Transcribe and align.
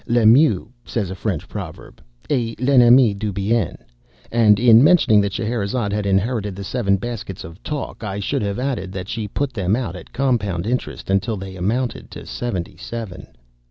"Le 0.07 0.25
mieux," 0.25 0.65
says 0.83 1.11
a 1.11 1.15
French 1.15 1.47
proverb, 1.47 2.01
"est 2.31 2.59
l'ennemi 2.59 3.13
du 3.13 3.31
bien," 3.31 3.77
and, 4.31 4.59
in 4.59 4.83
mentioning 4.83 5.21
that 5.21 5.31
Scheherazade 5.31 5.93
had 5.93 6.07
inherited 6.07 6.55
the 6.55 6.63
seven 6.63 6.97
baskets 6.97 7.43
of 7.43 7.61
talk, 7.61 8.03
I 8.03 8.19
should 8.19 8.41
have 8.41 8.57
added 8.57 8.91
that 8.93 9.07
she 9.07 9.27
put 9.27 9.53
them 9.53 9.75
out 9.75 9.95
at 9.95 10.11
compound 10.11 10.65
interest 10.65 11.11
until 11.11 11.37
they 11.37 11.55
amounted 11.55 12.09
to 12.09 12.25
seventy 12.25 12.77
seven. 12.77 13.27